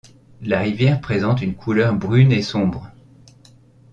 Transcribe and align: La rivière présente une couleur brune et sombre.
La 0.41 0.57
rivière 0.61 0.99
présente 0.99 1.43
une 1.43 1.53
couleur 1.53 1.93
brune 1.93 2.31
et 2.31 2.41
sombre. 2.41 2.89